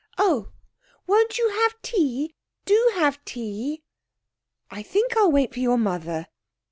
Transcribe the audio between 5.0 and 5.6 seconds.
I'll wait for